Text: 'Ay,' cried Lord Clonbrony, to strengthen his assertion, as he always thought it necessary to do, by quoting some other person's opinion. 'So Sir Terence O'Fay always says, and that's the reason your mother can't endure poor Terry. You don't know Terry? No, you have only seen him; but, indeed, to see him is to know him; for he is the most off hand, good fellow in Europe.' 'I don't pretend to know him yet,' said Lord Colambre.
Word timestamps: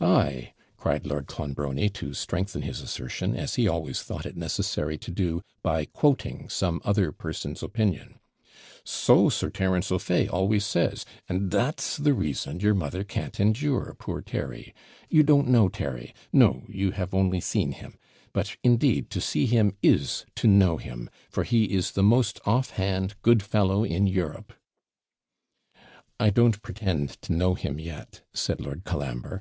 'Ay,' 0.00 0.52
cried 0.76 1.06
Lord 1.06 1.28
Clonbrony, 1.28 1.88
to 1.90 2.12
strengthen 2.12 2.62
his 2.62 2.80
assertion, 2.80 3.36
as 3.36 3.54
he 3.54 3.68
always 3.68 4.02
thought 4.02 4.26
it 4.26 4.36
necessary 4.36 4.98
to 4.98 5.12
do, 5.12 5.42
by 5.62 5.84
quoting 5.84 6.48
some 6.48 6.80
other 6.84 7.12
person's 7.12 7.62
opinion. 7.62 8.18
'So 8.82 9.28
Sir 9.28 9.48
Terence 9.48 9.92
O'Fay 9.92 10.26
always 10.26 10.66
says, 10.66 11.06
and 11.28 11.52
that's 11.52 11.96
the 11.96 12.14
reason 12.14 12.58
your 12.58 12.74
mother 12.74 13.04
can't 13.04 13.38
endure 13.38 13.94
poor 13.96 14.20
Terry. 14.22 14.74
You 15.08 15.22
don't 15.22 15.46
know 15.46 15.68
Terry? 15.68 16.14
No, 16.32 16.64
you 16.68 16.90
have 16.90 17.14
only 17.14 17.40
seen 17.40 17.70
him; 17.70 17.96
but, 18.32 18.56
indeed, 18.64 19.08
to 19.10 19.20
see 19.20 19.46
him 19.46 19.76
is 19.84 20.26
to 20.34 20.48
know 20.48 20.78
him; 20.78 21.08
for 21.30 21.44
he 21.44 21.72
is 21.72 21.92
the 21.92 22.02
most 22.02 22.40
off 22.44 22.70
hand, 22.70 23.14
good 23.22 23.40
fellow 23.40 23.84
in 23.84 24.08
Europe.' 24.08 24.52
'I 26.18 26.30
don't 26.30 26.62
pretend 26.62 27.10
to 27.22 27.32
know 27.32 27.54
him 27.54 27.78
yet,' 27.78 28.22
said 28.34 28.60
Lord 28.60 28.82
Colambre. 28.82 29.38